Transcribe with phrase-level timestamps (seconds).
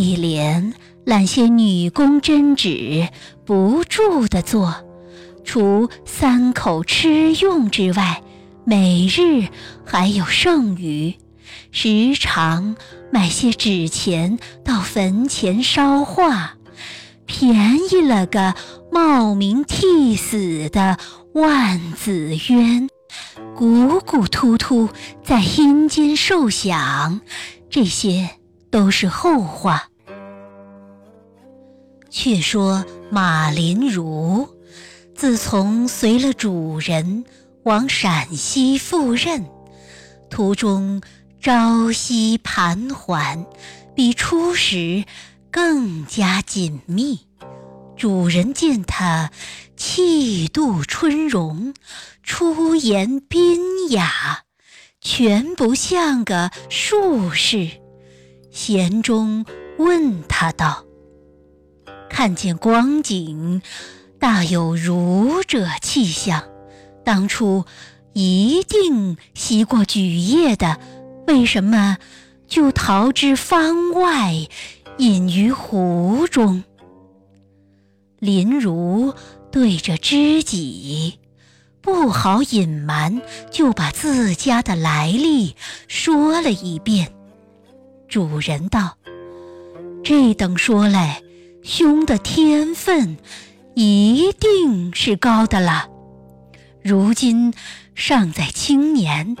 [0.00, 0.72] 碧莲
[1.04, 3.10] 揽些女工针纸，
[3.44, 4.74] 不住的做，
[5.44, 8.22] 除三口吃用之外，
[8.64, 9.48] 每日
[9.84, 11.16] 还有剩余，
[11.70, 12.76] 时常
[13.12, 16.54] 买些纸钱到坟前烧化，
[17.26, 18.54] 便宜了个
[18.90, 20.96] 冒名替死的
[21.34, 22.88] 万子渊，
[23.54, 24.88] 鼓鼓突突
[25.22, 27.20] 在阴间受享。
[27.68, 28.30] 这些
[28.70, 29.89] 都是后话。
[32.10, 34.48] 却说马林如，
[35.14, 37.24] 自从随了主人
[37.62, 39.46] 往陕西赴任，
[40.28, 41.00] 途中
[41.40, 43.46] 朝夕盘桓，
[43.94, 45.04] 比初时
[45.50, 47.20] 更加紧密。
[47.96, 49.30] 主人见他
[49.76, 51.74] 气度春容，
[52.22, 54.40] 出言彬雅。
[55.02, 57.68] 全不像个术士，
[58.50, 59.46] 闲中
[59.78, 60.84] 问他道
[62.20, 63.62] ：“看见光景，
[64.18, 66.44] 大有儒者气象。
[67.02, 67.64] 当初
[68.12, 70.78] 一定习过举业的，
[71.26, 71.96] 为什么
[72.46, 74.34] 就逃之方外，
[74.98, 76.62] 隐于湖中？”
[78.20, 79.14] 林如
[79.50, 81.20] 对着知己。
[81.80, 85.56] 不好隐瞒，就把自家的来历
[85.88, 87.14] 说了一遍。
[88.08, 88.98] 主人道
[90.04, 91.22] ：“这等说来，
[91.62, 93.16] 兄的天分
[93.74, 95.88] 一定是高的了。
[96.82, 97.52] 如今
[97.94, 99.36] 尚在青年，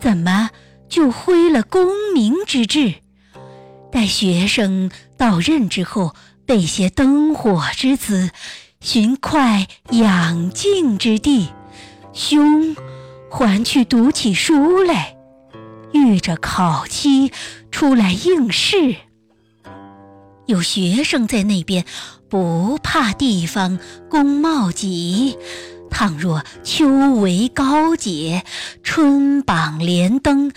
[0.00, 0.50] 怎么
[0.88, 2.94] 就挥了功名之志？
[3.90, 6.14] 待学生到任之后，
[6.46, 8.30] 备些灯火之资，
[8.80, 11.48] 寻块养静之地。”
[12.12, 12.76] 兄，
[13.30, 15.16] 还去读起书来，
[15.92, 17.32] 遇着考期
[17.70, 18.96] 出来应试。
[20.52, 21.86] 有学生在那边，
[22.28, 23.78] 不怕地方
[24.10, 25.38] 工贸急。
[25.90, 28.44] 倘若秋闱高洁，
[28.82, 30.52] 春榜连登，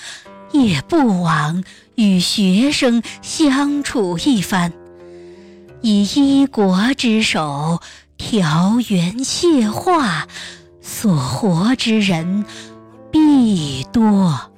[0.51, 1.63] 也不枉
[1.95, 4.73] 与学生相处一番。
[5.81, 7.81] 以一国之手
[8.17, 10.27] 调元谢化。
[10.81, 12.45] 所活之人
[13.11, 14.51] 必多，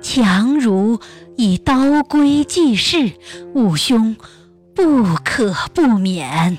[0.00, 1.00] 强如
[1.36, 3.12] 以刀规济世，
[3.52, 4.16] 吾兄
[4.76, 6.58] 不可不免。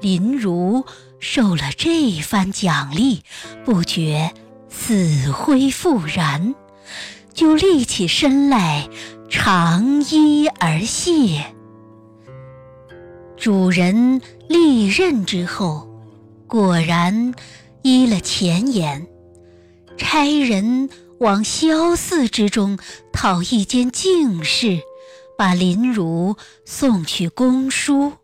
[0.00, 0.86] 林如
[1.18, 3.22] 受了这番奖励，
[3.64, 4.32] 不觉
[4.70, 6.54] 死灰复燃，
[7.34, 8.88] 就立起身来，
[9.28, 11.44] 长揖而谢。
[13.36, 15.86] 主人历任之后，
[16.46, 17.34] 果然。
[17.82, 19.06] 依了前言，
[19.96, 20.90] 差人
[21.20, 22.76] 往萧寺之中
[23.12, 24.80] 讨一间净室，
[25.38, 28.14] 把林如送去公书，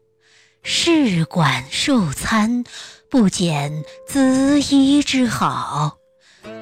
[0.65, 2.65] 试管受餐，
[3.09, 5.99] 不减滋衣之好。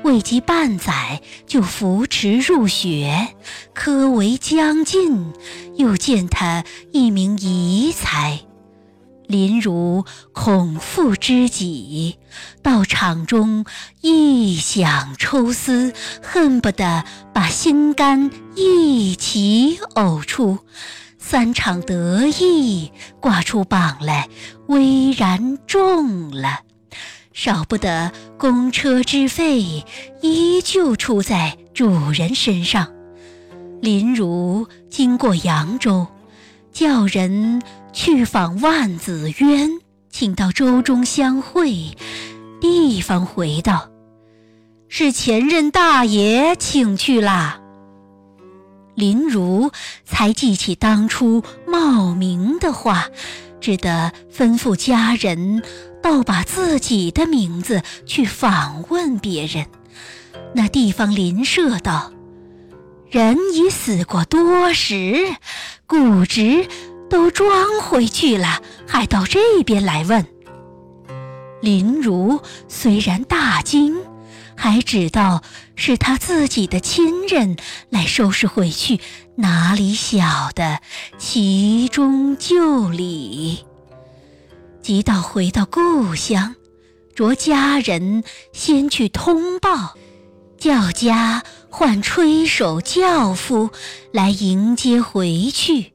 [0.05, 3.29] 未及半载，就扶持入学，
[3.73, 5.33] 科为将进，
[5.77, 8.41] 又见他一名遗才。
[9.33, 12.19] 林如恐负知己，
[12.61, 13.65] 到场中
[14.03, 20.59] 一想抽丝，恨不得把心肝一起呕出。
[21.19, 24.29] 三场得意挂出榜来，
[24.67, 26.61] 巍然中了。
[27.33, 29.87] 少不得公车之费，
[30.21, 32.93] 依旧出在主人身上。
[33.81, 36.07] 林如经过扬州，
[36.71, 37.63] 叫人。
[37.93, 39.71] 去访万子渊，
[40.11, 41.91] 请到舟中相会。
[42.61, 43.91] 地方回道
[44.89, 47.61] ：“是前任大爷请去啦。”
[48.95, 49.71] 林如
[50.05, 53.07] 才记起当初冒名的话，
[53.61, 55.63] 只得吩咐家人，
[56.03, 59.67] 倒把自己的名字去访问别人。
[60.55, 62.13] 那地方邻舍道
[63.11, 65.35] ：“人已死过多时，
[65.87, 66.67] 骨殖。”
[67.13, 70.27] 都装回去了，还到这边来问。
[71.61, 73.99] 林如虽然大惊，
[74.57, 75.43] 还知道
[75.77, 77.59] 是他自己的亲人
[77.91, 78.99] 来收拾回去，
[79.35, 80.81] 哪里晓得
[81.19, 83.67] 其中就理。
[84.81, 86.55] 急到回到故乡，
[87.15, 88.25] 着家人
[88.55, 89.97] 先去通报，
[90.57, 93.69] 叫家唤吹手轿夫
[94.13, 95.93] 来迎接回去。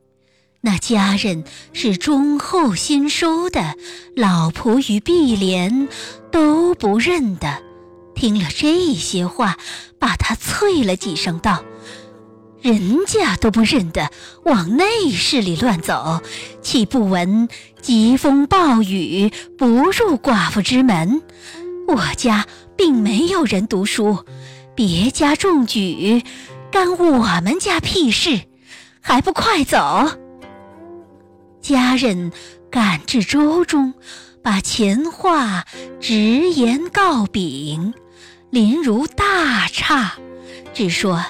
[0.62, 3.76] 那家人是忠厚心收的，
[4.16, 5.88] 老仆与碧莲
[6.32, 7.62] 都不认得。
[8.16, 9.58] 听了这些话，
[10.00, 11.64] 把他啐了几声，道
[12.60, 14.10] ：“人家都不认得，
[14.44, 16.22] 往内室里乱走，
[16.62, 17.48] 岂不闻
[17.82, 21.22] 疾风暴雨不入寡妇之门？
[21.88, 24.26] 我家并没有人读书，
[24.76, 26.24] 别家中举，
[26.72, 28.42] 干我们家屁事？
[29.00, 30.27] 还不快走！
[31.62, 32.32] 家人
[32.72, 33.94] 赶至州中，
[34.42, 35.66] 把前话
[36.00, 37.94] 直言告禀，
[38.50, 40.12] 林如大诧，
[40.74, 41.24] 只说。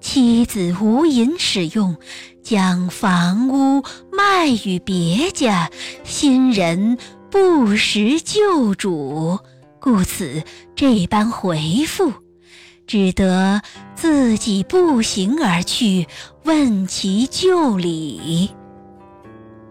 [0.00, 1.96] 妻子无银使用，
[2.40, 3.82] 将房屋
[4.12, 5.70] 卖与别家，
[6.04, 6.96] 新人
[7.32, 9.40] 不识旧主，
[9.80, 10.44] 故此
[10.76, 12.12] 这般回复，
[12.86, 13.60] 只得
[13.96, 16.06] 自己步行而去，
[16.44, 18.50] 问其旧理。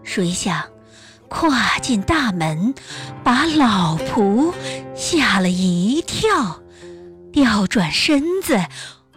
[0.08, 0.64] 谁想
[1.28, 2.74] 跨进大门，
[3.22, 4.54] 把老仆
[4.96, 6.62] 吓了一跳，
[7.30, 8.58] 调转身子。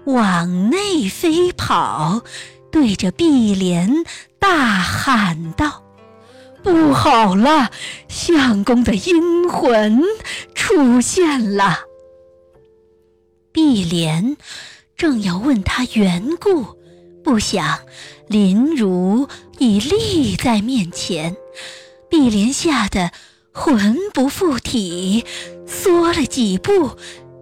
[0.04, 2.24] 往内飞跑，
[2.72, 4.04] 对着碧莲
[4.38, 5.84] 大喊道
[6.62, 7.72] ：“不好了，
[8.10, 10.04] 相公的阴魂
[10.54, 11.82] 出现了！”
[13.54, 14.36] 碧莲
[14.98, 16.76] 正要问他缘故，
[17.24, 17.80] 不想
[18.28, 19.28] 林如
[19.62, 21.38] 已立在面前，
[22.10, 23.12] 碧莲吓得
[23.52, 25.24] 魂不附体，
[25.68, 26.98] 缩了几步，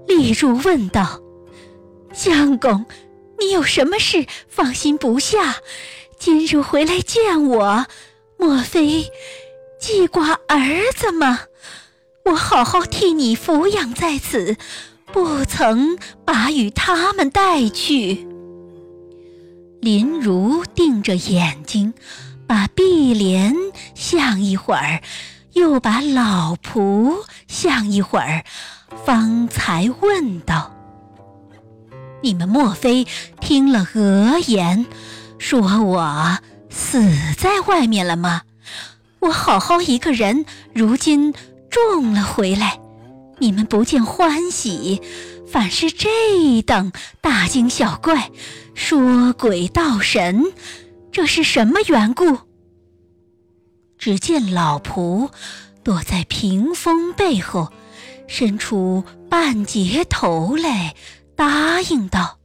[0.06, 1.22] 立住问道。
[2.12, 2.86] 相公，
[3.40, 5.56] 你有什么事放心不下？
[6.20, 7.86] 今日回来见我，
[8.38, 9.10] 莫非
[9.80, 11.44] 记挂儿子吗？
[12.26, 14.58] 我好好替你抚养在此，
[15.14, 18.28] 不曾把与他们带去。
[19.82, 21.94] 林如定着眼睛，
[22.46, 23.56] 把碧莲
[23.96, 25.02] 想一会儿，
[25.54, 27.16] 又把老仆
[27.48, 28.44] 想一会儿，
[29.06, 30.76] 方才问道。
[32.22, 33.08] 你们莫非
[33.40, 34.86] 听了讹言，
[35.38, 36.40] 说我
[36.70, 37.02] 死
[37.38, 38.42] 在外面了吗？
[39.20, 41.34] 我好好一个人，如今
[41.70, 42.80] 中了回来，
[43.38, 45.02] 你们不见欢喜，
[45.52, 46.92] 反是这等
[47.22, 48.30] 大惊小怪，
[48.76, 50.44] 说鬼道神，
[51.12, 52.38] 这是什么缘故？
[53.98, 55.30] 只见老仆
[55.84, 57.74] 躲在屏风背后，
[58.28, 60.96] 伸出半截头来。
[61.36, 62.38] 答应道：“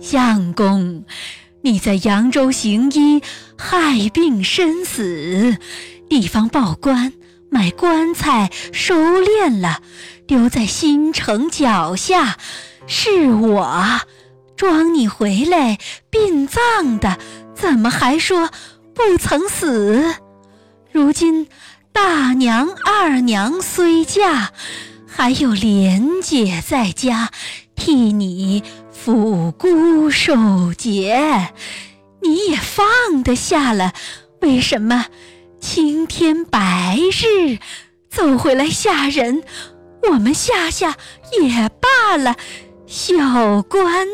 [0.00, 1.04] 相公，
[1.62, 3.22] 你在扬州行医，
[3.58, 5.58] 害病身死，
[6.08, 7.12] 地方报官
[7.50, 9.82] 买棺材收殓了，
[10.26, 12.36] 丢在新城脚下。
[12.86, 14.00] 是我
[14.56, 15.78] 装你回来
[16.10, 17.18] 殡葬的，
[17.54, 18.50] 怎么还说
[18.94, 20.14] 不曾死？
[20.90, 21.48] 如今
[21.92, 24.50] 大娘、二娘虽嫁，
[25.06, 27.30] 还有莲姐在家。”
[27.78, 31.50] 替你抚孤守节，
[32.20, 33.92] 你也放得下了？
[34.40, 35.06] 为什么
[35.60, 37.58] 青天白日
[38.08, 39.42] 走回来吓人？
[40.10, 40.96] 我们吓吓
[41.40, 42.36] 也罢了。
[42.86, 44.06] 小官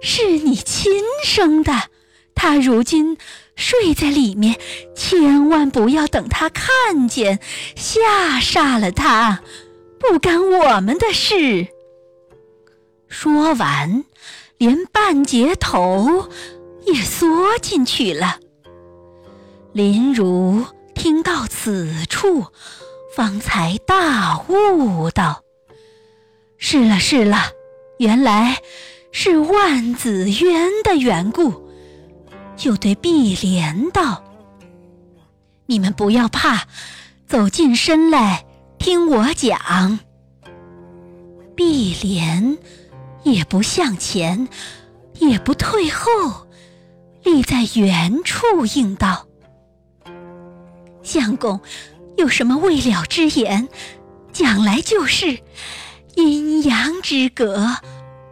[0.00, 1.72] 是你亲生的，
[2.34, 3.16] 他如今
[3.54, 4.58] 睡在里面，
[4.96, 7.38] 千万不要等他看见，
[7.76, 9.40] 吓煞了他，
[9.98, 11.68] 不干我们的事。
[13.08, 14.04] 说完，
[14.56, 16.28] 连半截头
[16.86, 18.40] 也缩进去了。
[19.72, 22.46] 林如听到此处，
[23.14, 25.42] 方才大悟道
[26.58, 27.38] ：“是了，是了，
[27.98, 28.58] 原来
[29.12, 31.68] 是万紫渊的缘故。”
[32.56, 34.22] 就对碧莲道
[35.66, 36.64] ：“你们不要怕，
[37.26, 38.44] 走近身来
[38.78, 39.98] 听我讲。”
[41.56, 42.58] 碧莲。
[43.22, 44.48] 也不向前，
[45.18, 46.46] 也不退后，
[47.22, 49.26] 立在原处应道
[51.02, 51.60] ：“相公，
[52.16, 53.68] 有什么未了之言，
[54.32, 55.38] 讲来就是。
[56.16, 57.76] 阴阳之隔，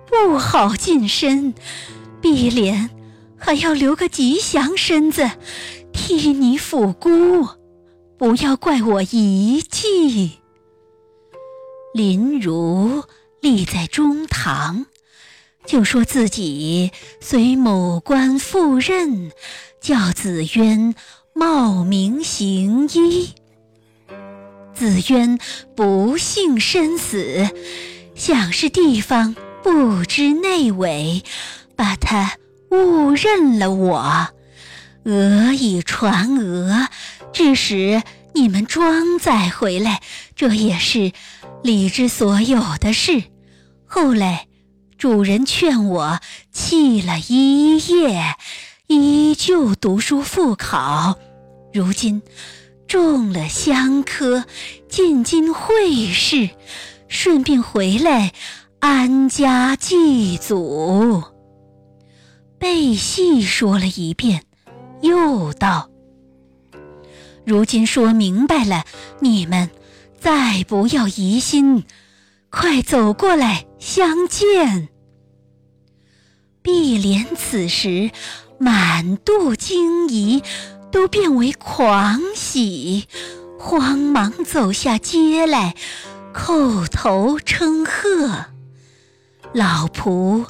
[0.06, 1.54] 不好近身。
[2.20, 2.90] 碧莲
[3.36, 5.30] 还要留个吉祥身子，
[5.92, 7.48] 替你抚孤，
[8.18, 10.40] 不要怪我遗弃。”
[11.94, 13.04] 林如。
[13.40, 14.86] 立在中堂，
[15.64, 19.30] 就说自己随某官赴任，
[19.80, 20.92] 叫子渊
[21.38, 23.32] 冒名行医。
[24.74, 25.38] 子渊
[25.76, 27.48] 不幸身死，
[28.16, 31.22] 想是地方不知内委，
[31.76, 32.32] 把他
[32.72, 34.28] 误认了我，
[35.04, 36.88] 讹以传讹，
[37.32, 38.02] 致使
[38.34, 40.02] 你们装载回来，
[40.34, 41.12] 这也是。
[41.62, 43.22] 理之所有的事，
[43.84, 44.46] 后来
[44.96, 46.18] 主人劝我
[46.50, 48.34] 弃了医业，
[48.88, 51.16] 依旧读书复考。
[51.78, 52.22] 如今
[52.88, 54.44] 中了香科，
[54.88, 56.50] 进京会试，
[57.06, 58.32] 顺便回来
[58.80, 61.22] 安家祭祖。
[62.58, 64.42] 背细说了一遍，
[65.02, 65.88] 又道
[67.46, 68.84] ：“如今说明白了，
[69.20, 69.70] 你们
[70.18, 71.84] 再不要疑心。”
[72.50, 74.88] 快走过来相见。
[76.60, 78.10] 碧莲此时
[78.58, 80.42] 满肚惊疑，
[80.98, 83.06] 都变为狂喜，
[83.56, 85.76] 慌忙走下街来，
[86.34, 88.46] 叩头称贺。
[89.52, 90.46] 老仆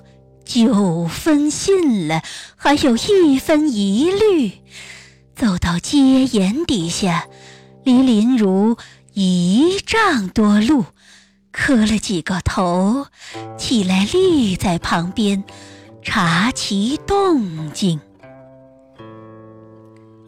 [0.47, 2.23] 九分信了，
[2.57, 4.62] 还有一分疑虑。
[5.37, 7.26] 走到街沿底下，
[7.85, 8.78] 离林如
[9.12, 10.87] 一丈多路。
[11.52, 13.09] 磕了几个头，
[13.59, 15.45] 起来立在旁边，
[16.02, 18.00] 察其动静。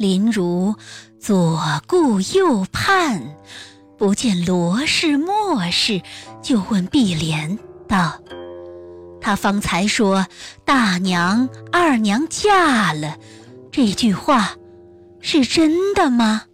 [0.01, 0.75] 林如
[1.19, 3.37] 左顾右盼，
[3.99, 6.01] 不见罗氏、莫氏，
[6.43, 8.19] 就问碧莲道
[9.21, 10.27] ：“他方才说
[10.65, 13.19] 大娘、二娘嫁了，
[13.71, 14.53] 这句话
[15.21, 16.45] 是真的吗？”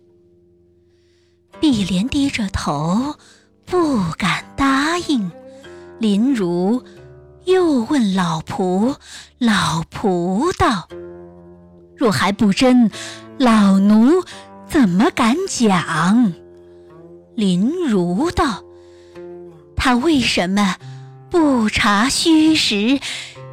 [1.60, 3.14] 碧莲低着头。
[3.64, 5.28] 不敢答应，
[5.98, 6.84] 林如
[7.44, 8.94] 又问老仆，
[9.38, 10.88] 老仆道
[11.98, 12.88] ：“若还不真，
[13.38, 14.24] 老奴
[14.68, 16.32] 怎么敢讲？”
[17.36, 18.64] 林如道
[19.76, 20.76] ：“他为什么
[21.30, 22.98] 不查虚实，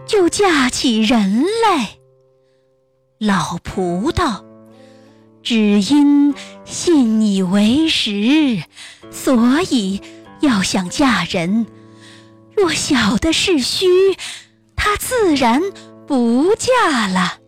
[0.05, 1.97] 就嫁起人来？”
[3.19, 4.45] 老仆道。
[5.43, 8.63] 只因信以为实，
[9.11, 10.01] 所以
[10.39, 11.67] 要想嫁人。
[12.55, 13.85] 若晓得是虚，
[14.77, 15.61] 他自然
[16.07, 17.39] 不嫁了。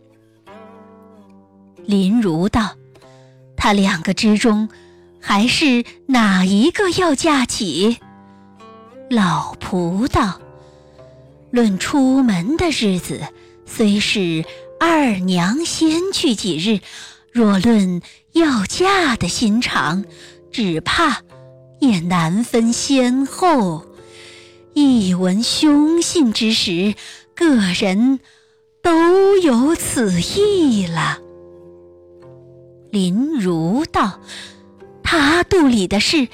[1.86, 2.76] 林如道
[3.56, 4.68] ：“他两个之中，
[5.20, 7.98] 还是哪一个要嫁起？”
[9.08, 10.40] 老仆道
[11.50, 13.20] ：“论出门的日子，
[13.64, 14.44] 虽是
[14.80, 16.80] 二娘先去几日。”
[17.32, 18.00] 若论
[18.32, 20.06] 要嫁的心肠，
[20.50, 21.20] 只怕
[21.80, 23.84] 也难分先后。
[24.72, 26.94] 一闻凶信之时，
[27.34, 28.20] 个人
[28.82, 31.18] 都有此意了。
[32.96, 34.20] 林如道
[35.04, 36.28] ：“他肚里的事，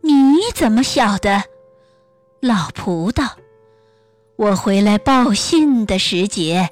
[0.00, 1.44] 你怎么晓得？”
[2.40, 3.36] 老仆道
[4.36, 6.70] ：“我回来报信的时节，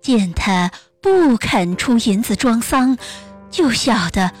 [0.00, 0.70] 见他。”
[1.00, 2.98] 不肯出银子装丧，
[3.50, 4.32] 就晓得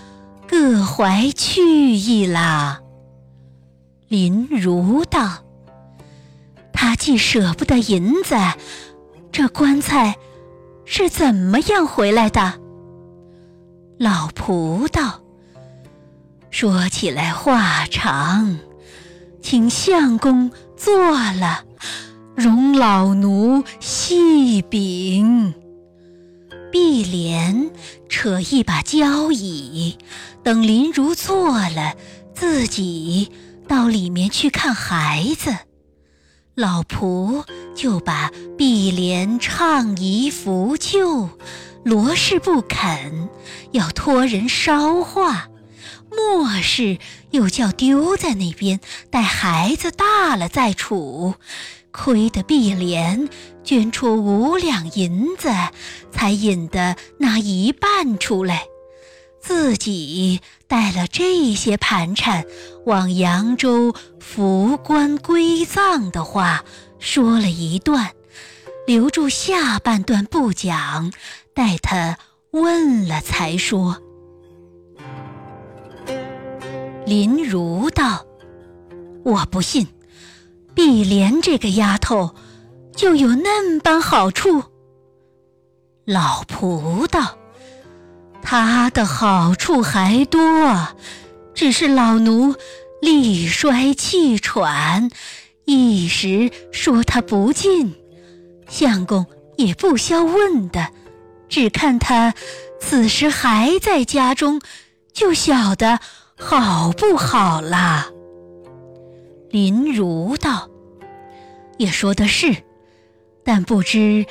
[0.48, 2.80] 各怀去意啦。
[4.08, 5.44] 林如道
[6.74, 8.34] ：“他既舍不得银子，
[9.30, 10.16] 这棺材
[10.84, 12.60] 是怎么样回来的？”
[13.98, 15.22] 老仆道
[16.50, 18.58] ：“说起来话长，
[19.42, 21.64] 请相公坐了，
[22.36, 25.52] 容老奴细禀。”
[26.70, 27.70] 碧莲
[28.08, 29.98] 扯一把交椅，
[30.44, 31.96] 等林如坐了，
[32.32, 33.32] 自己
[33.66, 35.56] 到里面去看孩子。
[36.54, 37.44] 老仆
[37.78, 41.30] 就把碧莲唱仪扶柩，
[41.84, 43.28] 罗氏不肯，
[43.70, 45.46] 要托人捎话。
[46.10, 46.98] 莫氏
[47.30, 48.80] 又叫丢在那边，
[49.10, 51.36] 待孩子大了再处。
[51.92, 53.28] 亏得碧莲
[53.62, 55.48] 捐出五两银子，
[56.10, 58.64] 才引得那一半出来，
[59.40, 62.44] 自己带了这些盘缠
[62.86, 66.64] 往扬州扶棺归葬的话
[66.98, 68.12] 说了一段，
[68.86, 71.12] 留住下半段不讲，
[71.54, 72.18] 待他
[72.50, 74.02] 问了才说。
[77.06, 78.26] 林如道
[79.24, 79.86] ：“我不信。”
[80.74, 82.36] 碧莲这个丫头，
[82.94, 84.62] 就有那般好处。
[86.04, 87.36] 老仆道，
[88.42, 90.88] 她的好处还多，
[91.52, 92.54] 只是老奴
[93.00, 95.10] 力衰气喘，
[95.68, 97.94] 一时说他不进，
[98.70, 99.26] 相公
[99.58, 100.88] 也不消问的，
[101.50, 102.32] 只看他
[102.80, 104.62] 此时还在家中，
[105.12, 106.00] 就晓得
[106.38, 108.08] 好不好啦。
[109.50, 110.70] 林如道
[111.76, 112.56] ：“也说的是，
[113.44, 114.24] 但不知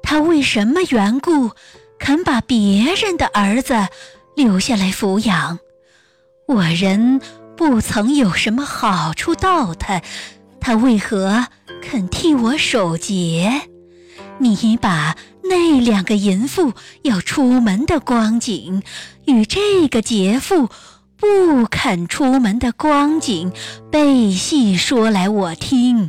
[0.00, 1.50] 他为什么缘故，
[1.98, 3.88] 肯把别人的儿子
[4.36, 5.58] 留下来抚养。
[6.46, 7.20] 我人
[7.56, 10.00] 不曾有什么好处到他，
[10.66, 11.48] 他为何
[11.82, 13.68] 肯替我守节？
[14.38, 18.82] 你把那两个淫妇要出门的光景，
[19.26, 20.70] 与这个劫妇
[21.18, 23.52] 不肯出门的光景，
[23.92, 26.08] 背细说来我听。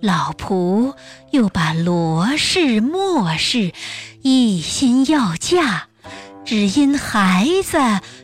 [0.00, 0.94] 老仆
[1.32, 3.72] 又把罗氏、莫氏
[4.22, 5.86] 一心要嫁，
[6.44, 7.78] 只因孩子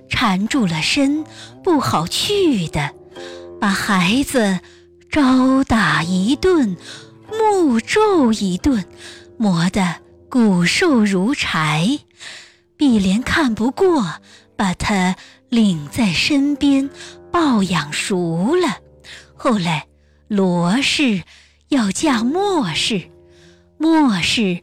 [0.08, 1.24] 缠住了身，
[1.64, 2.92] 不好去的，
[3.60, 4.60] 把孩子
[5.14, 6.76] 招打一顿，
[7.30, 8.84] 木咒一顿，
[9.36, 12.00] 磨得骨瘦如柴。
[12.76, 14.14] 碧莲看不过，
[14.56, 15.14] 把他
[15.48, 16.90] 领在身边
[17.30, 18.78] 抱养熟了。
[19.36, 19.86] 后来
[20.26, 21.22] 罗氏。
[21.68, 23.10] 要嫁莫氏，
[23.78, 24.60] 莫氏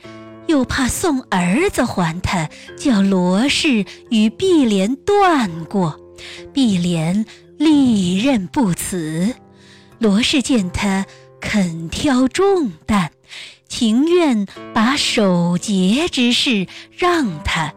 [0.48, 6.00] 又怕送儿子还他，叫罗氏与碧莲断过。
[6.54, 7.26] 碧莲
[7.58, 9.34] 利刃不辞。
[10.02, 11.06] 罗氏见他
[11.40, 13.12] 肯挑重担，
[13.70, 16.68] 情愿把守节之事
[16.98, 17.76] 让他，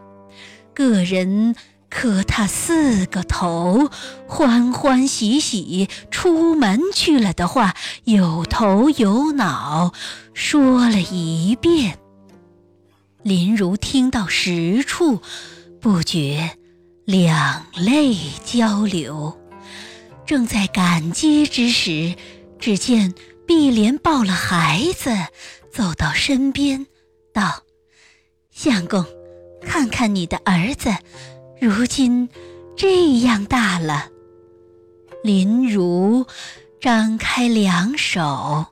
[0.73, 1.55] 个人。
[1.87, 3.89] 磕他四个头，
[4.27, 9.93] 欢欢喜喜出门去了的话，有头有脑
[10.33, 11.97] 说了一遍。
[13.23, 15.21] 林如听到实处，
[15.79, 16.57] 不觉
[17.05, 19.39] 两泪交流。
[20.25, 22.15] 正在感激之时，
[22.57, 23.13] 只见
[23.45, 25.15] 碧莲抱了孩子
[25.71, 26.87] 走到身边，
[27.31, 27.63] 道
[28.49, 29.05] ：“相公，
[29.61, 30.89] 看看你的儿子。”
[31.61, 32.27] 如今
[32.75, 34.09] 这样大了，
[35.23, 36.25] 林如
[36.81, 38.65] 张开两手，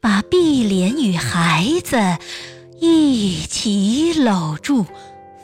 [0.00, 2.18] 把碧莲与孩子
[2.80, 4.86] 一起搂住，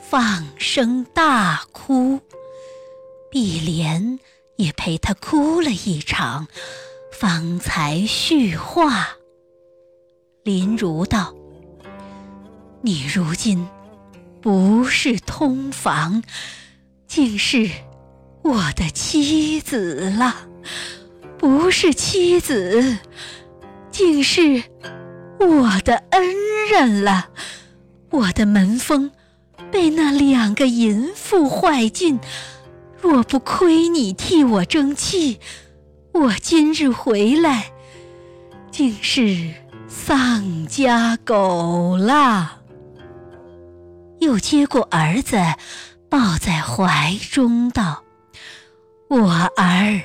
[0.09, 2.19] 放声大哭。
[3.31, 4.19] 碧莲
[4.57, 6.47] 也陪他哭了一场，
[7.11, 9.09] 方才叙话。
[10.43, 11.33] 林如道
[12.81, 13.67] ：“你如今
[14.41, 16.23] 不是通房。”
[17.05, 17.69] 竟是
[18.41, 20.47] 我的妻子了，
[21.37, 22.97] 不是妻子，
[23.91, 24.63] 竟是
[25.39, 26.33] 我的恩
[26.71, 27.29] 人了。
[28.09, 29.11] 我的门风
[29.71, 32.19] 被那两个淫妇坏尽，
[33.03, 35.37] 若不亏你替我争气，
[36.13, 37.73] 我今日回来，
[38.71, 39.53] 竟是
[39.89, 42.61] 丧家狗了。
[44.21, 45.37] 又接过儿子。
[46.09, 48.03] 抱在怀中道
[49.09, 50.03] ：“我儿，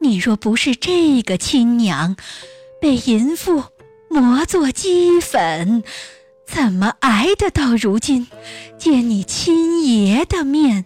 [0.00, 2.16] 你若不是这个亲娘，
[2.80, 3.62] 被淫妇
[4.10, 5.84] 磨作齑粉，
[6.44, 8.26] 怎么挨得到如今
[8.76, 10.84] 见你亲爷的面？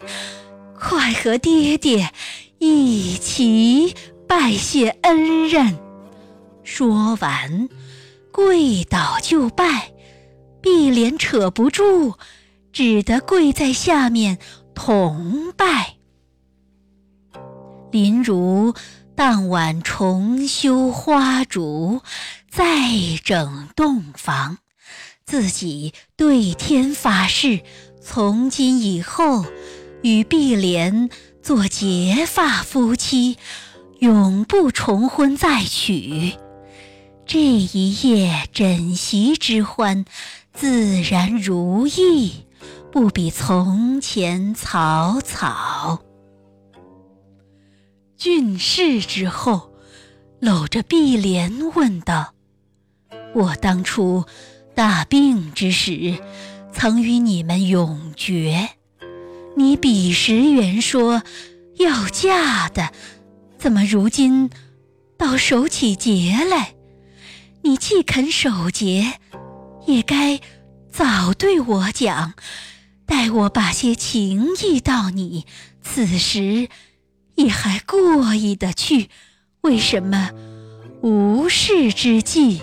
[0.81, 2.11] 快和爹爹
[2.59, 3.95] 一起
[4.27, 5.79] 拜谢恩人。”
[6.65, 7.69] 说完，
[8.33, 9.93] 跪倒就拜，
[10.61, 12.15] 碧莲扯不住。
[12.73, 14.39] 只得跪在下面
[14.77, 15.97] 同拜。
[17.91, 18.75] 林如
[19.17, 22.01] 当晚重修花烛，
[22.49, 22.71] 再
[23.25, 24.59] 整洞房，
[25.25, 27.63] 自己对天发誓，
[28.01, 29.45] 从今以后
[30.03, 31.11] 与碧莲
[31.43, 33.37] 做结发夫妻，
[33.99, 36.35] 永不重婚再娶。
[37.27, 40.05] 这一夜枕席之欢，
[40.53, 42.47] 自然如意。
[42.93, 46.01] 不比从前草草。
[48.17, 49.71] 郡事之后，
[50.41, 52.35] 搂着碧莲问道
[53.33, 54.25] ：“我当初
[54.75, 56.19] 大病之时，
[56.73, 58.71] 曾与你们永绝。
[59.57, 61.23] 你彼时原说
[61.77, 62.91] 要嫁的，
[63.59, 64.51] 怎么如今
[65.17, 66.75] 倒守起节来？
[67.63, 69.15] 你既肯守节，
[69.87, 70.41] 也该
[70.91, 72.35] 早对我讲。”
[73.07, 75.45] 待我把些情意到你，
[75.83, 76.69] 此时
[77.35, 79.09] 也还过意得去。
[79.63, 80.31] 为什么
[81.03, 82.63] 无事之际，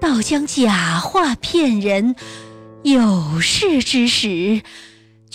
[0.00, 2.16] 倒将假话骗人？
[2.82, 4.62] 有事之时，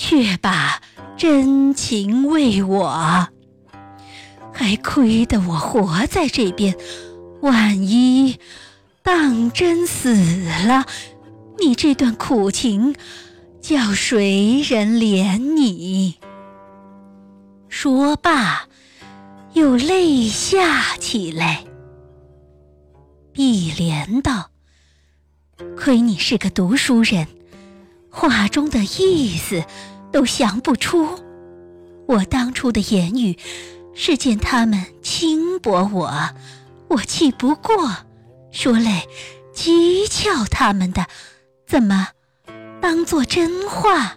[0.01, 0.81] 却把
[1.17, 3.27] 真情为我？
[4.53, 6.73] 还亏得我活在这边，
[7.41, 8.39] 万一
[9.03, 10.15] 当真死
[10.65, 10.85] 了，
[11.59, 12.95] 你这段苦情。
[13.59, 16.17] 叫谁人怜你？
[17.67, 18.69] 说罢，
[19.51, 21.65] 又泪下起来。
[23.33, 24.51] 碧莲道
[25.77, 27.27] ：“亏你是个读书人，
[28.09, 29.63] 话中的意思
[30.11, 31.19] 都想不出。
[32.07, 33.37] 我当初的言语，
[33.93, 36.29] 是见他们轻薄我，
[36.87, 37.97] 我气不过，
[38.51, 39.05] 说来
[39.53, 41.05] 讥诮他们的，
[41.67, 42.09] 怎么
[42.81, 44.13] 当做真话？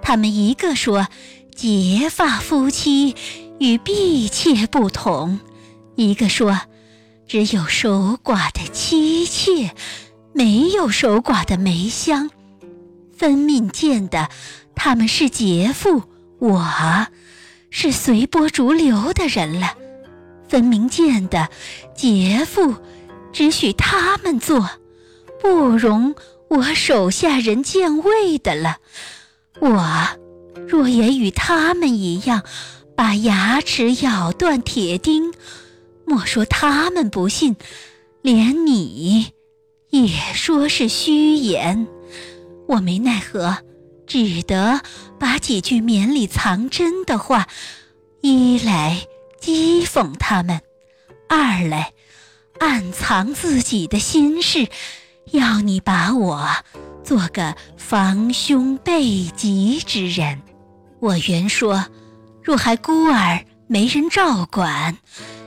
[0.00, 1.08] 他们一个说
[1.54, 3.16] 结发夫妻
[3.58, 5.40] 与婢妾不同，
[5.96, 6.60] 一个说
[7.26, 9.74] 只有守寡的妻妾，
[10.32, 12.30] 没有守寡的梅香。
[13.20, 14.30] 分明见的
[14.74, 16.04] 他们是劫富，
[16.38, 17.06] 我
[17.68, 19.74] 是随波逐流的人了。
[20.48, 21.50] 分明见的，
[21.94, 22.76] 劫富
[23.30, 24.70] 只许他们做，
[25.38, 26.14] 不容
[26.48, 28.78] 我手下人见位的了。
[29.60, 30.08] 我
[30.66, 32.42] 若也与他们一样，
[32.96, 35.34] 把牙齿咬断铁钉，
[36.06, 37.54] 莫说他们不信，
[38.22, 39.34] 连你
[39.90, 41.86] 也说是虚言。
[42.70, 43.58] 我没奈何，
[44.06, 44.80] 只得
[45.18, 47.46] 把几句绵里藏针的话，
[48.22, 49.06] 一来。
[49.40, 50.60] 讥讽他们，
[51.26, 51.94] 二来
[52.58, 54.68] 暗藏自己的心事，
[55.30, 56.46] 要你把我
[57.02, 60.42] 做个防凶备吉之人。
[61.00, 61.86] 我原说，
[62.42, 64.98] 若还孤儿没人照管，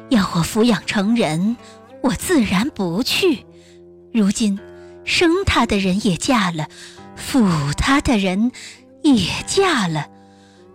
[0.10, 1.56] 要我抚养成人，
[2.02, 3.46] 我自然不去。
[4.12, 4.60] 如今
[5.06, 6.68] 生他的人也嫁了，
[7.18, 8.52] 抚他的人
[9.02, 10.08] 也嫁了，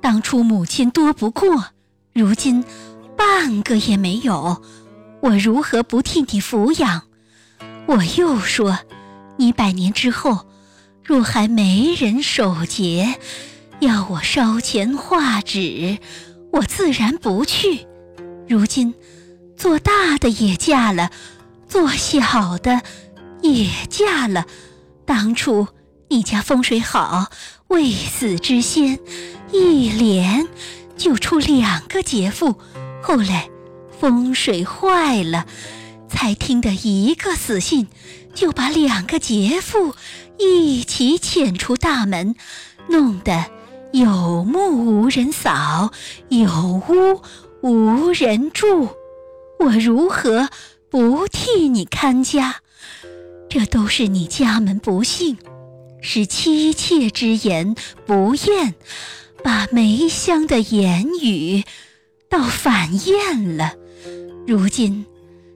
[0.00, 1.66] 当初母亲多不过，
[2.12, 2.64] 如今。
[3.16, 4.62] 半个也没有，
[5.20, 7.02] 我如何不替你抚养？
[7.86, 8.78] 我又说，
[9.38, 10.46] 你百年之后，
[11.02, 13.18] 若还没人守节，
[13.80, 15.98] 要我烧钱画纸，
[16.52, 17.88] 我自然不去。
[18.48, 18.94] 如今
[19.56, 21.10] 做大的也嫁了，
[21.66, 22.82] 做小的
[23.42, 24.46] 也嫁了。
[25.04, 25.66] 当初
[26.10, 27.30] 你家风水好，
[27.68, 28.98] 未死之先，
[29.52, 30.48] 一连
[30.96, 32.56] 就出两个劫富。
[33.02, 33.50] 后来
[34.00, 35.46] 风水坏了，
[36.08, 37.88] 才听得一个死信，
[38.34, 39.94] 就把两个劫富
[40.38, 42.34] 一起遣出大门，
[42.88, 43.44] 弄得
[43.92, 45.92] 有墓无人扫，
[46.30, 47.20] 有屋
[47.60, 48.88] 无人住。
[49.60, 50.48] 我如何
[50.88, 52.56] 不替你看家？
[53.50, 55.36] 这都是你家门不幸，
[56.00, 57.74] 是妻妾之言
[58.06, 58.74] 不厌，
[59.42, 61.64] 把梅香的言语。
[62.30, 63.74] 倒反厌了。
[64.46, 65.06] 如今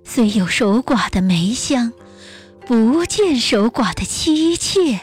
[0.05, 1.93] 虽有守寡的梅香，
[2.67, 5.01] 不见守寡的妻妾，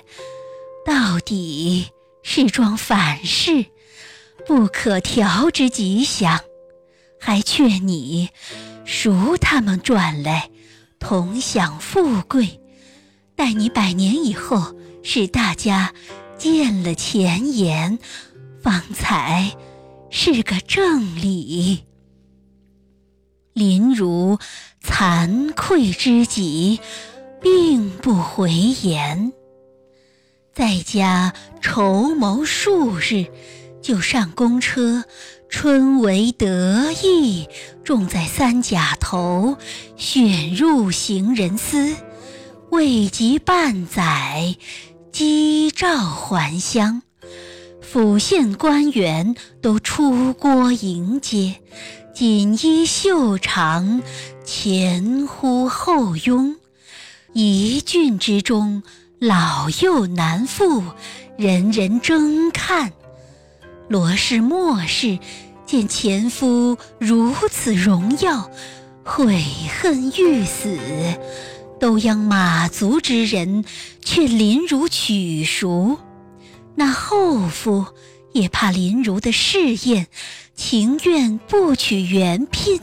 [0.85, 1.89] 到底
[2.23, 3.67] 是桩反事，
[4.47, 6.39] 不可调之吉祥。
[7.19, 8.29] 还劝你
[8.85, 10.49] 赎他们转来，
[10.99, 12.59] 同享富贵。
[13.35, 15.93] 待你百年以后，使大家
[16.37, 17.99] 见了前言，
[18.61, 19.51] 方才。
[20.11, 21.83] 是个正理。
[23.53, 24.39] 林如
[24.83, 26.79] 惭愧之极，
[27.39, 29.31] 并不回言。
[30.51, 33.27] 在家筹谋数日，
[33.83, 35.03] 就上公车，
[35.47, 37.47] 春闱得意，
[37.83, 39.57] 种在三甲头，
[39.95, 41.95] 选入行人司。
[42.71, 44.55] 未及半载，
[45.19, 47.01] 机召还乡。
[47.81, 51.55] 府县官员都出郭迎接，
[52.15, 54.01] 锦衣袖长，
[54.45, 56.55] 前呼后拥。
[57.33, 58.81] 一郡之中，
[59.19, 60.85] 老幼男妇，
[61.37, 62.93] 人人争看。
[63.89, 65.19] 罗氏莫氏
[65.65, 68.49] 见前夫如此荣耀，
[69.03, 69.43] 悔
[69.81, 70.77] 恨欲死，
[71.79, 73.63] 都央马族之人
[74.03, 75.97] 劝林如取赎。
[76.75, 77.85] 那后夫
[78.33, 80.07] 也怕林如的试验，
[80.55, 82.79] 情愿不取原聘，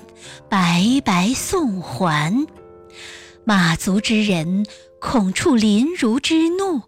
[0.49, 2.47] 白白送还。
[3.45, 4.67] 马族之人
[5.01, 6.83] 恐触林如之怒，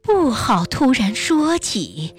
[0.00, 2.14] 不好突然说起，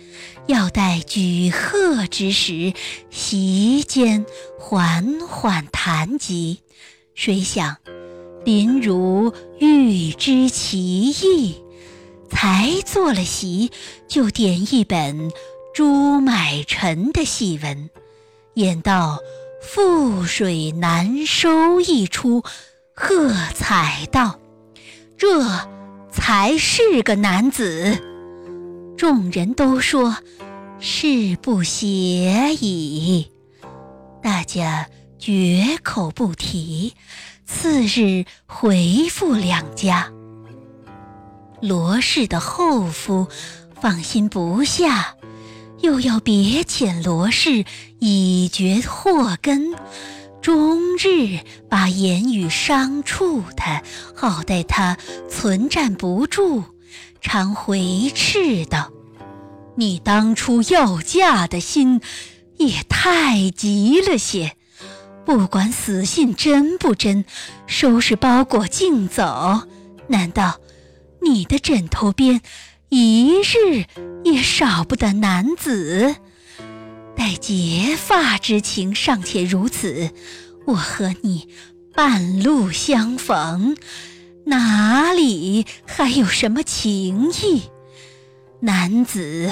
[0.46, 2.74] 要待举贺之时，
[3.10, 4.26] 席间
[4.60, 6.60] 缓缓谈及。
[7.16, 7.78] 谁想
[8.44, 11.62] 林如欲知其意。
[12.30, 13.72] 才做了席，
[14.08, 15.32] 就点一本
[15.74, 17.90] 朱买臣的戏文，
[18.54, 19.20] 演到
[19.62, 22.42] “覆水难收”一出，
[22.96, 24.40] 喝彩道
[25.20, 25.46] ：“这
[26.10, 28.00] 才是个男子。”
[28.98, 30.16] 众人都说
[30.80, 33.30] ：“是不邪矣。”
[34.24, 34.88] 大家
[35.20, 36.94] 绝口不提。
[37.54, 40.12] 次日回复两家。
[41.62, 43.28] 罗氏的后夫
[43.80, 45.16] 放心不下，
[45.82, 47.66] 又要别遣罗氏
[48.00, 49.76] 以绝祸根，
[50.42, 53.84] 终日把言语伤触他，
[54.16, 54.98] 好待他
[55.30, 56.64] 存站不住，
[57.20, 58.92] 常回斥道
[59.76, 62.02] ：“你当初要嫁的心
[62.58, 64.56] 也太急了些。
[65.26, 67.26] 不管死信真不真，
[67.68, 69.62] 收拾包裹尽走。
[70.08, 70.60] 难道
[71.22, 72.42] 你的枕头边
[72.90, 73.86] 一日
[74.24, 76.16] 也少不得男子？”
[77.16, 80.12] 待结发之情尚且如此，
[80.66, 81.48] 我和你
[81.94, 83.78] 半路相逢，
[84.46, 87.64] 哪里还有什么情谊？
[88.62, 89.52] 男子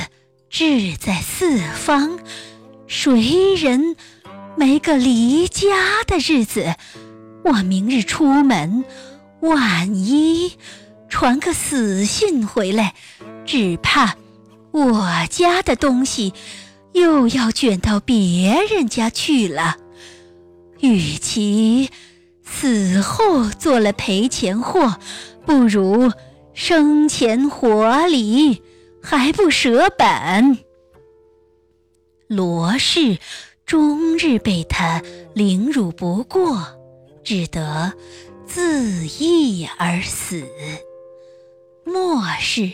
[0.49, 2.17] 志在四方，
[2.87, 3.95] 谁人
[4.59, 6.75] 没个离家的日子？
[7.45, 8.83] 我明日出门，
[9.39, 10.51] 万一
[11.07, 12.93] 传个死信回来，
[13.45, 14.17] 只怕
[14.71, 16.33] 我家的东西。
[16.91, 19.77] 又要卷到别人家去了，
[20.81, 21.89] 与其
[22.43, 24.99] 死后做了赔钱货，
[25.45, 26.11] 不如
[26.53, 28.61] 生前活离，
[29.01, 30.57] 还不舍本。
[32.27, 33.19] 罗氏
[33.69, 34.99] 终日被他
[35.35, 36.65] 凌辱不过，
[37.23, 37.93] 只得
[38.47, 40.43] 自缢而死。
[41.85, 42.73] 末世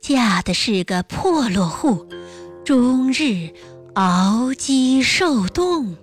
[0.00, 2.08] 嫁的是个破落户。
[2.64, 3.50] 终日
[3.92, 5.98] 熬饥受冻，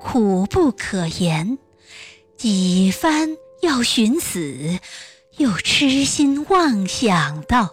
[0.00, 1.58] 苦不可言。
[2.36, 3.30] 几番
[3.62, 4.78] 要寻死，
[5.38, 7.70] 又痴心妄想道：“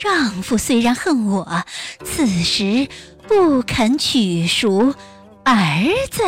[0.00, 1.64] 丈夫虽然恨我，
[2.04, 2.88] 此时
[3.28, 4.94] 不肯娶赎
[5.44, 6.22] 儿子，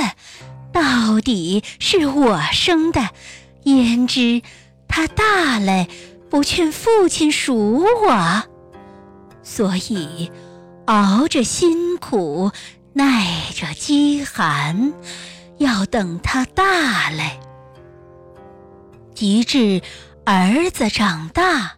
[0.73, 3.11] 到底是我生的，
[3.65, 4.43] 焉知
[4.87, 5.87] 他大了
[6.31, 8.43] 不劝父亲赎我？
[9.43, 10.31] 所以。”
[10.89, 12.51] 熬着辛苦，
[12.95, 14.95] 耐着饥寒，
[15.59, 17.23] 要等他大了。
[19.15, 19.83] 及至
[20.25, 21.73] 儿子长大，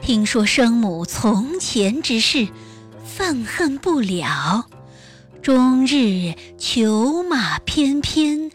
[0.00, 2.48] 听说生母从前之事，
[3.20, 4.64] 愤恨不了，
[5.42, 8.50] 终日裘马翩翩，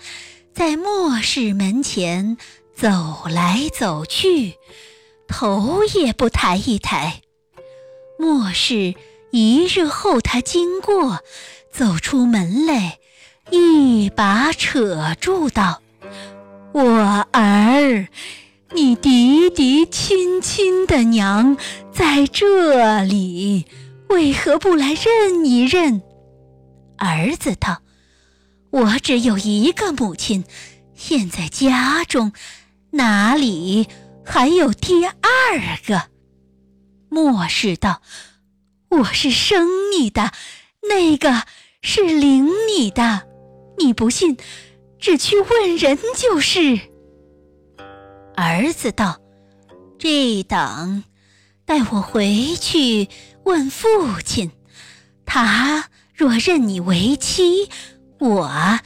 [0.55, 2.35] 在末世门前
[2.73, 4.55] 走来走去，
[5.27, 7.21] 头也不抬一抬。
[8.17, 8.95] 末世。
[9.29, 11.19] 一日后，他经过，
[11.71, 12.97] 走出门来，
[13.51, 15.83] 一把扯住道
[16.73, 18.07] ：“我儿，
[18.73, 21.55] 你嫡嫡亲亲的娘
[21.91, 23.65] 在这里，
[24.09, 26.01] 为何不来认一认？”
[26.97, 27.81] 儿子道
[28.71, 30.43] ：“我只有一个母亲，
[30.93, 32.31] 现在家中，
[32.91, 33.87] 哪里
[34.23, 35.13] 还有第二
[35.85, 36.09] 个？”
[37.09, 38.01] 莫氏道。
[38.87, 40.31] 我是生你的，
[40.87, 41.43] 那个
[41.81, 43.27] 是领你的，
[43.77, 44.37] 你不信，
[44.99, 46.79] 只去问人就是。
[48.35, 49.19] 儿子道
[49.99, 51.03] ：“这等，
[51.65, 53.09] 待我回去
[53.45, 53.87] 问父
[54.25, 54.51] 亲，
[55.23, 57.69] 他若认你为妻，
[58.19, 58.79] 我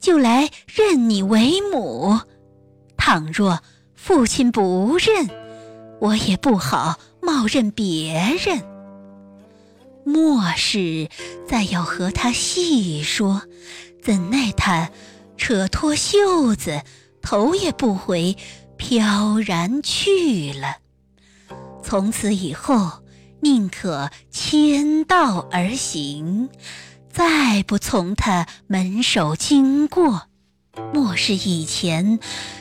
[0.00, 2.20] 就来认你为母；
[2.96, 3.60] 倘若
[3.94, 5.28] 父亲不认，
[6.00, 8.62] 我也不好冒认别人。”
[10.02, 11.10] 莫氏
[11.46, 13.42] 再要和他细说，
[14.02, 14.90] 怎奈他
[15.36, 16.80] 扯脱袖子，
[17.20, 18.34] 头也不回，
[18.78, 20.76] 飘然去了。
[21.82, 23.02] 从此以后，
[23.40, 26.48] 宁可牵道而行，
[27.10, 30.28] 再不从他门首经过。
[30.92, 32.18] 莫是以前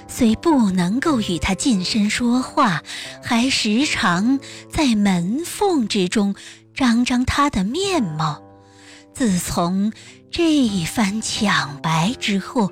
[0.08, 2.82] 虽不能够与他近身说话，
[3.22, 6.36] 还时常在门缝之中。
[6.74, 8.44] 张张他的面貌，
[9.14, 9.94] 自从
[10.30, 12.70] 这一番抢白之后，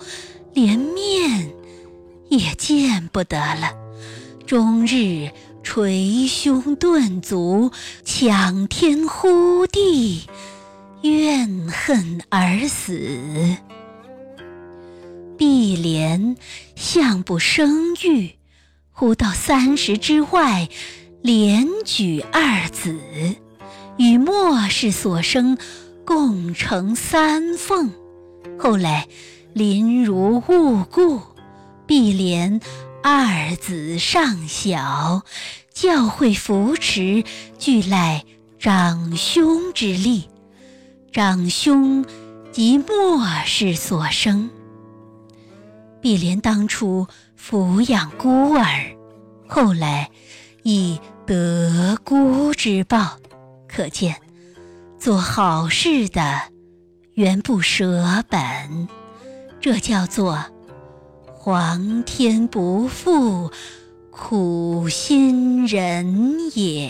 [0.54, 1.54] 连面
[2.30, 3.72] 也见不得了，
[4.46, 5.32] 终日
[5.64, 7.72] 捶胸顿足，
[8.04, 10.24] 抢天呼地，
[11.02, 13.58] 怨恨而死。
[15.38, 16.36] 碧莲
[16.76, 18.34] 向不生育，
[18.92, 20.70] 忽到三十之外，
[21.22, 22.96] 连举二子。
[23.98, 25.58] 与末世所生，
[26.06, 27.92] 共成三凤。
[28.60, 29.08] 后来
[29.54, 31.22] 临如误故，
[31.86, 32.60] 碧莲
[33.06, 35.24] 二子尚小，
[35.74, 37.26] 教会扶持，
[37.60, 38.24] 俱赖
[38.58, 40.30] 长兄之力。
[41.12, 42.06] 长兄
[42.54, 44.50] 即末世所生。
[46.00, 47.06] 碧莲当初
[47.38, 48.96] 抚养孤儿，
[49.50, 50.10] 后来
[50.64, 53.18] 以得孤之报。
[53.68, 54.16] 可见，
[54.98, 56.40] 做好事的
[57.16, 58.88] 原不舍本，
[59.60, 60.46] 这叫做
[61.46, 63.52] 皇天不负
[64.12, 66.90] 苦心人也。